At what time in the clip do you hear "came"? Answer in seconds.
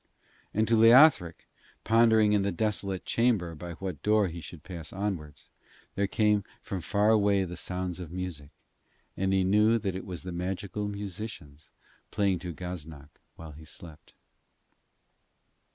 6.07-6.43